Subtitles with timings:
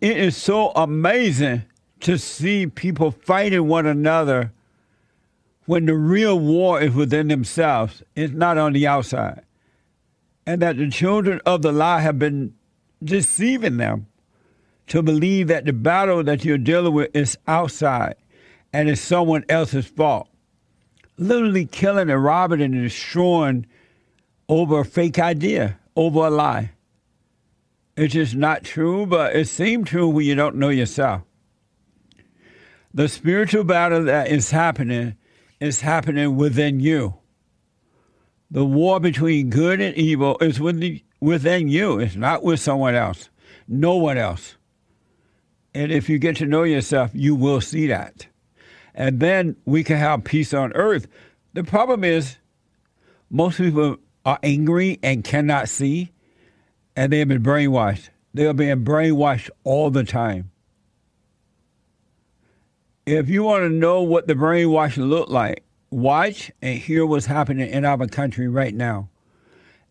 [0.00, 1.64] It is so amazing
[2.00, 4.52] to see people fighting one another
[5.66, 8.02] when the real war is within themselves.
[8.14, 9.42] It's not on the outside.
[10.46, 12.54] And that the children of the lie have been
[13.02, 14.06] deceiving them
[14.86, 18.14] to believe that the battle that you're dealing with is outside
[18.72, 20.28] and it's someone else's fault.
[21.16, 23.66] Literally killing and robbing and destroying
[24.48, 26.70] over a fake idea, over a lie.
[27.98, 31.22] It's just not true, but it seems true when you don't know yourself.
[32.94, 35.16] The spiritual battle that is happening
[35.58, 37.18] is happening within you.
[38.52, 41.98] The war between good and evil is within you.
[41.98, 43.30] It's not with someone else,
[43.66, 44.54] no one else.
[45.74, 48.28] And if you get to know yourself, you will see that.
[48.94, 51.08] And then we can have peace on earth.
[51.52, 52.36] The problem is,
[53.28, 56.12] most people are angry and cannot see
[56.98, 58.08] and they have been brainwashed.
[58.34, 60.50] They are being brainwashed all the time.
[63.06, 67.70] If you want to know what the brainwashing look like, watch and hear what's happening
[67.70, 69.10] in our country right now.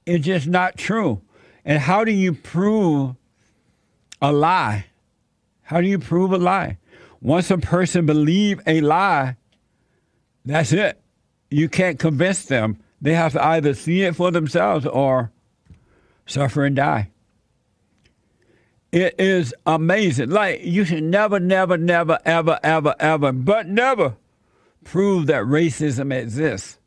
[0.06, 1.22] It's just not true.
[1.64, 3.16] And how do you prove
[4.22, 4.88] a lie?
[5.62, 6.78] How do you prove a lie?
[7.22, 9.38] Once a person believe a lie,
[10.44, 11.02] that's it.
[11.50, 12.80] You can't convince them.
[13.00, 15.32] They have to either see it for themselves or
[16.28, 17.10] suffer and die.
[18.92, 20.30] It is amazing.
[20.30, 24.16] Like you should never, never, never, ever, ever, ever, but never
[24.84, 26.80] prove that racism exists.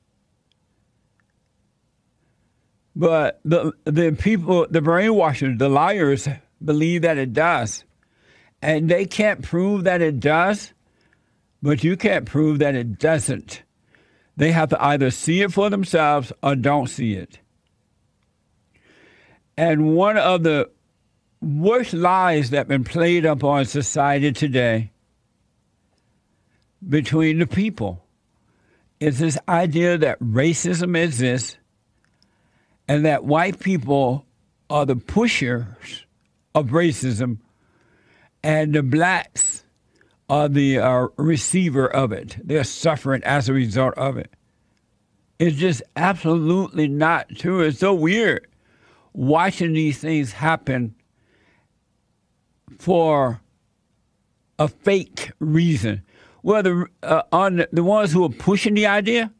[2.96, 6.28] But the the people, the brainwashers, the liars,
[6.64, 7.84] believe that it does,
[8.62, 10.72] and they can't prove that it does.
[11.62, 13.62] But you can't prove that it doesn't.
[14.36, 17.38] They have to either see it for themselves or don't see it.
[19.60, 20.70] And one of the
[21.42, 24.90] worst lies that have been played upon society today
[26.88, 28.02] between the people
[29.00, 31.58] is this idea that racism exists
[32.88, 34.24] and that white people
[34.70, 36.06] are the pushers
[36.54, 37.36] of racism
[38.42, 39.62] and the blacks
[40.30, 42.38] are the uh, receiver of it.
[42.42, 44.30] They're suffering as a result of it.
[45.38, 47.60] It's just absolutely not true.
[47.60, 48.46] It's so weird
[49.12, 50.94] watching these things happen
[52.78, 53.40] for
[54.58, 56.02] a fake reason.
[56.42, 59.32] Well, the, uh, on the, the ones who are pushing the idea,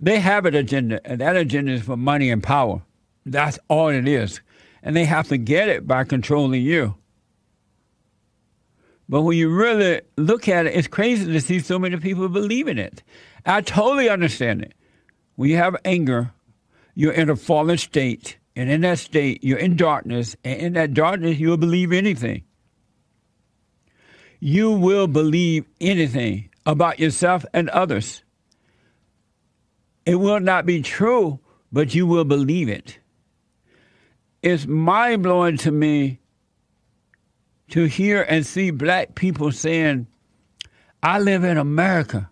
[0.00, 2.82] they have an agenda, and that agenda is for money and power.
[3.26, 4.40] That's all it is.
[4.82, 6.94] And they have to get it by controlling you.
[9.08, 12.68] But when you really look at it, it's crazy to see so many people believe
[12.68, 13.02] in it.
[13.44, 14.74] I totally understand it.
[15.34, 16.32] When you have anger,
[16.94, 20.36] you're in a fallen state and in that state, you're in darkness.
[20.44, 22.42] And in that darkness, you'll believe anything.
[24.40, 28.22] You will believe anything about yourself and others.
[30.06, 31.38] It will not be true,
[31.70, 32.98] but you will believe it.
[34.42, 36.20] It's mind blowing to me
[37.70, 40.06] to hear and see black people saying,
[41.02, 42.30] I live in America.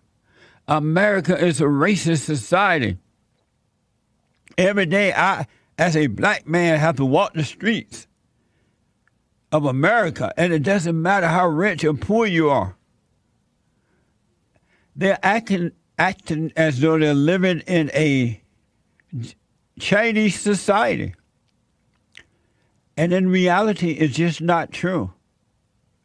[0.67, 2.97] America is a racist society.
[4.57, 5.47] Every day I
[5.79, 8.05] as a black man have to walk the streets
[9.51, 12.75] of America, and it doesn't matter how rich or poor you are.
[14.95, 18.41] They're acting acting as though they're living in a
[19.79, 21.13] Chinese society.
[22.95, 25.13] And in reality, it's just not true.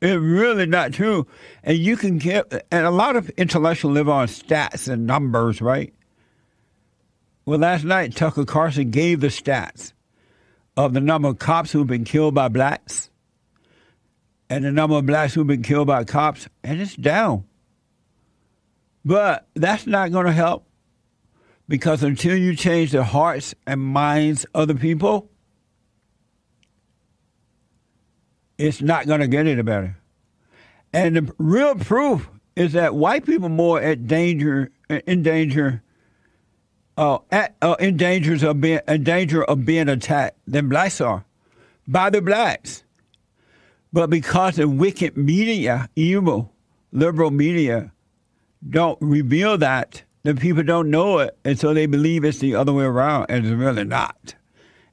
[0.00, 1.26] It's really not true.
[1.62, 5.93] And you can get, and a lot of intellectuals live on stats and numbers, right?
[7.46, 9.92] Well, last night, Tucker Carlson gave the stats
[10.76, 13.10] of the number of cops who've been killed by blacks
[14.48, 17.44] and the number of blacks who've been killed by cops, and it's down.
[19.04, 20.66] But that's not going to help
[21.68, 25.30] because until you change the hearts and minds of the people,
[28.56, 29.98] it's not going to get any better.
[30.92, 35.82] And the real proof is that white people more at danger in danger
[36.96, 41.24] uh, at, uh, in danger of being in danger of being attacked than blacks are
[41.86, 42.84] by the blacks.
[43.92, 46.52] But because the wicked media, evil
[46.92, 47.92] liberal media,
[48.68, 52.72] don't reveal that, the people don't know it, and so they believe it's the other
[52.72, 54.34] way around, and it's really not.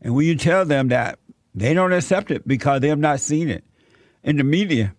[0.01, 1.19] And when you tell them that,
[1.55, 3.63] they don't accept it because they have not seen it
[4.23, 4.93] in the media.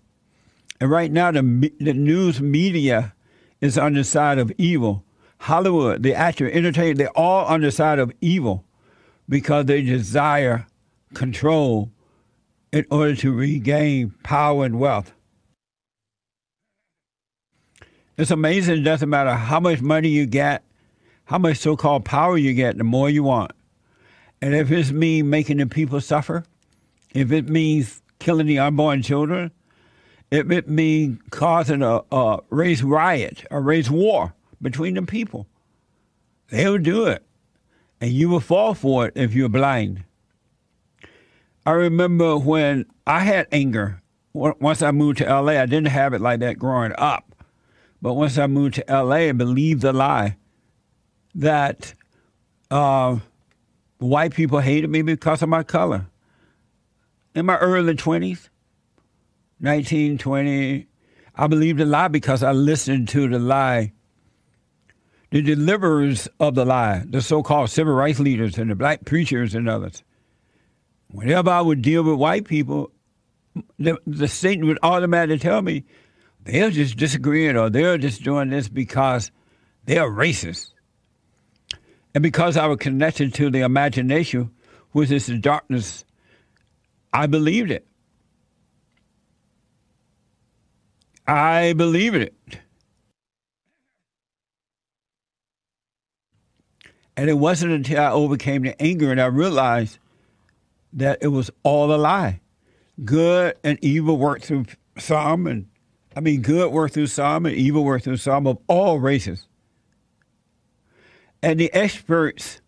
[0.80, 3.14] And right now, the, the news media
[3.60, 5.04] is on the side of evil
[5.42, 8.64] Hollywood, the actor, entertainment, they're all on the side of evil
[9.28, 10.68] because they desire
[11.14, 11.90] control
[12.72, 15.12] in order to regain power and wealth.
[18.16, 18.78] It's amazing.
[18.78, 20.62] It doesn't matter how much money you get,
[21.24, 23.50] how much so called power you get, the more you want.
[24.40, 26.44] And if it's me making the people suffer,
[27.14, 29.50] if it means killing the unborn children,
[30.30, 35.46] if it means causing a, a race riot, a race war between the people,
[36.48, 37.22] they'll do it.
[38.00, 40.04] And you will fall for it if you're blind.
[41.64, 44.00] I remember when I had anger.
[44.32, 47.32] Once I moved to LA, I didn't have it like that growing up.
[48.00, 50.36] But once I moved to LA, I believed the lie
[51.34, 51.94] that
[52.70, 53.18] uh,
[53.98, 56.06] white people hated me because of my color.
[57.34, 58.48] In my early 20s,
[59.60, 60.86] 19, 20,
[61.36, 63.92] I believed the lie because I listened to the lie.
[65.32, 69.54] The deliverers of the lie, the so called civil rights leaders and the black preachers
[69.54, 70.02] and others.
[71.10, 72.90] Whenever I would deal with white people,
[73.78, 75.84] the, the Satan would automatically tell me,
[76.44, 79.30] they're just disagreeing or they're just doing this because
[79.86, 80.74] they're racist.
[82.14, 84.50] And because I was connected to the imagination,
[84.90, 86.04] which is the darkness,
[87.10, 87.86] I believed it.
[91.26, 92.34] I believed it.
[97.16, 99.98] And it wasn't until I overcame the anger and I realized
[100.92, 102.40] that it was all a lie.
[103.04, 104.66] Good and evil work through
[104.98, 105.66] some, and
[106.14, 109.46] I mean, good work through some and evil work through some of all races.
[111.42, 112.60] And the experts,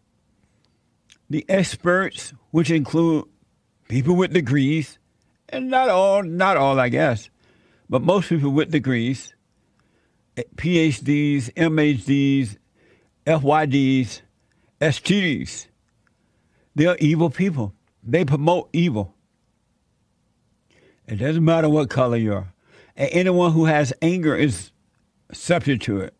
[1.30, 3.26] the experts, which include
[3.88, 4.98] people with degrees,
[5.48, 7.30] and not all, not all, I guess,
[7.88, 9.34] but most people with degrees,
[10.36, 12.56] eh, PhDs, MHDs,
[13.26, 14.22] FYDs,
[14.84, 15.68] STDs,
[16.74, 17.72] they're evil people.
[18.02, 19.14] They promote evil.
[21.06, 22.52] It doesn't matter what color you are.
[22.94, 24.72] And anyone who has anger is
[25.32, 26.14] subject to it.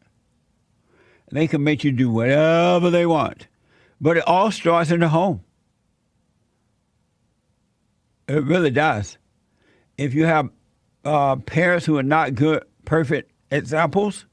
[1.31, 3.49] They can make you do whatever they want.
[4.01, 5.45] But it all starts in the home.
[8.27, 9.19] It really does.
[9.99, 10.49] If you have
[11.05, 14.25] uh, parents who are not good, perfect examples,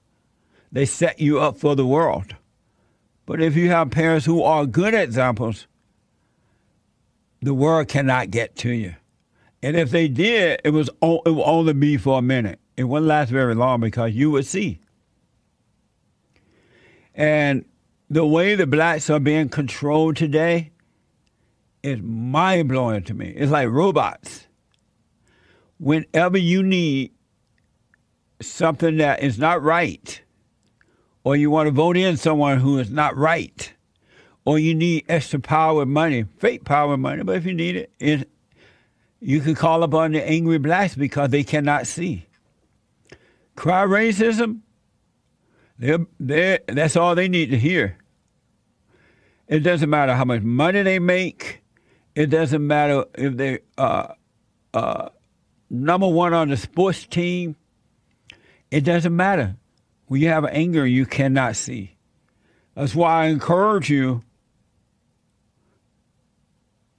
[0.71, 2.35] they set you up for the world.
[3.31, 5.65] But if you have parents who are good examples,
[7.41, 8.95] the world cannot get to you.
[9.63, 12.59] And if they did, it was it would only be for a minute.
[12.75, 14.81] It wouldn't last very long because you would see.
[17.15, 17.63] And
[18.09, 20.71] the way the blacks are being controlled today
[21.83, 23.29] is mind blowing to me.
[23.29, 24.47] It's like robots.
[25.79, 27.13] Whenever you need
[28.41, 30.21] something that is not right,
[31.23, 33.73] or you want to vote in someone who is not right,
[34.45, 37.75] or you need extra power and money, fake power and money, but if you need
[37.75, 38.29] it, it
[39.19, 42.25] you can call upon the angry blacks because they cannot see.
[43.55, 44.61] Cry racism,
[45.77, 47.97] they're, they're, that's all they need to hear.
[49.47, 51.61] It doesn't matter how much money they make.
[52.15, 54.15] It doesn't matter if they are
[54.73, 55.09] uh, uh,
[55.69, 57.55] number one on the sports team.
[58.69, 59.57] It doesn't matter.
[60.11, 61.95] When you have anger, you cannot see.
[62.75, 64.23] That's why I encourage you,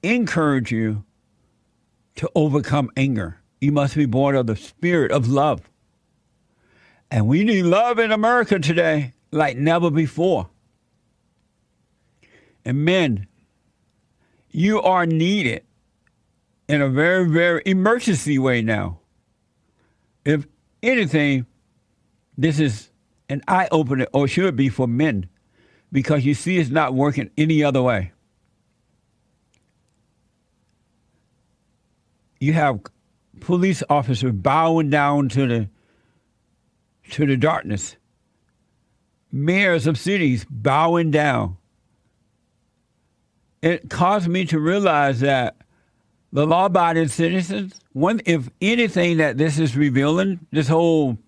[0.03, 1.05] encourage you
[2.17, 3.37] to overcome anger.
[3.61, 5.61] You must be born of the spirit of love.
[7.11, 10.49] And we need love in America today like never before.
[12.65, 13.27] And men,
[14.51, 15.65] you are needed
[16.67, 19.01] in a very, very emergency way now.
[20.25, 20.47] If
[20.83, 21.45] anything,
[22.39, 22.89] this is
[23.33, 25.29] an eye opener, or should be for men,
[25.91, 28.13] because you see it's not working any other way.
[32.43, 32.81] you have
[33.39, 35.69] police officers bowing down to the
[37.11, 37.97] to the darkness.
[39.31, 41.57] Mayors of cities bowing down.
[43.63, 45.57] It caused me to realize that
[46.33, 51.19] the law-abiding citizens, one, if anything that this is revealing, this whole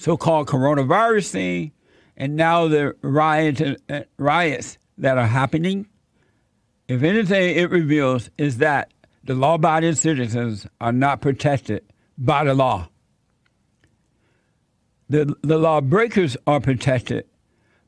[0.00, 1.72] so-called coronavirus thing,
[2.16, 5.86] and now the riot, uh, riots that are happening,
[6.88, 11.84] if anything it reveals is that the law abiding citizens are not protected
[12.16, 12.88] by the law.
[15.10, 17.26] The, the lawbreakers are protected,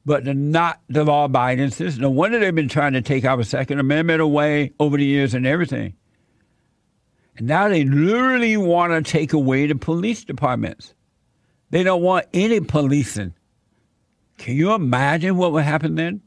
[0.04, 1.99] but not the law abiding citizens.
[1.99, 5.47] No wonder they've been trying to take our Second Amendment away over the years and
[5.47, 5.95] everything.
[7.38, 10.92] And now they literally want to take away the police departments.
[11.73, 13.33] They don't want any policing.
[14.37, 16.21] Can you imagine what would happen then?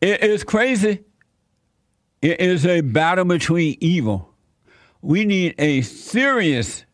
[0.00, 1.04] It is crazy.
[2.22, 4.32] It is a battle between evil.
[5.02, 6.86] We need a serious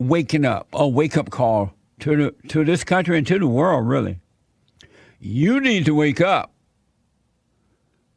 [0.00, 3.86] waking up, a wake up call to the, to this country and to the world,
[3.86, 4.18] really.
[5.20, 6.52] You need to wake up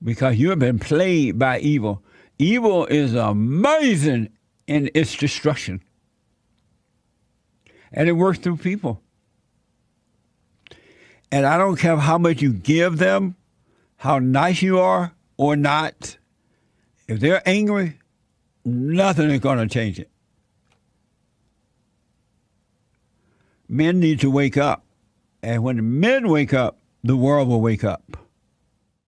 [0.04, 2.04] because you have been played by evil.
[2.40, 4.30] Evil is amazing
[4.68, 5.82] in its destruction,
[7.92, 9.02] and it works through people.
[11.32, 13.36] And I don't care how much you give them,
[13.98, 16.18] how nice you are or not.
[17.08, 18.00] If they're angry,
[18.66, 20.10] nothing is going to change it.
[23.70, 24.86] Men need to wake up.
[25.42, 28.18] And when men wake up, the world will wake up.